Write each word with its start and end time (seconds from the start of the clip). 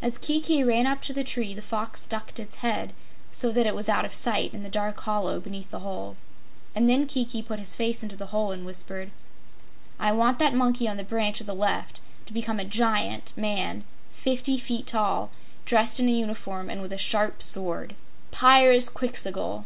As 0.00 0.16
Kiki 0.16 0.62
ran 0.62 0.86
up 0.86 1.02
to 1.02 1.12
the 1.12 1.24
tree 1.24 1.52
the 1.52 1.60
Fox 1.60 2.06
ducked 2.06 2.38
its 2.38 2.54
head, 2.62 2.92
so 3.32 3.50
that 3.50 3.66
it 3.66 3.74
was 3.74 3.88
out 3.88 4.04
of 4.04 4.14
sight 4.14 4.54
in 4.54 4.62
the 4.62 4.68
dark 4.68 5.00
hollow 5.00 5.40
beneath 5.40 5.72
the 5.72 5.80
hole, 5.80 6.14
and 6.72 6.88
then 6.88 7.04
Kiki 7.08 7.42
put 7.42 7.58
his 7.58 7.74
face 7.74 8.00
into 8.04 8.14
the 8.14 8.26
hole 8.26 8.52
and 8.52 8.64
whispered: 8.64 9.10
"I 9.98 10.12
want 10.12 10.38
that 10.38 10.54
monkey 10.54 10.86
on 10.86 10.98
the 10.98 11.02
branch 11.02 11.40
at 11.40 11.48
the 11.48 11.52
left 11.52 11.98
to 12.26 12.32
become 12.32 12.60
a 12.60 12.64
Giant 12.64 13.32
man 13.36 13.82
fifty 14.12 14.56
feet 14.56 14.86
tall, 14.86 15.32
dressed 15.64 15.98
in 15.98 16.08
a 16.08 16.12
uniform 16.12 16.70
and 16.70 16.80
with 16.80 16.92
a 16.92 16.96
sharp 16.96 17.42
sword 17.42 17.96
Pyrzqxgl!" 18.30 19.64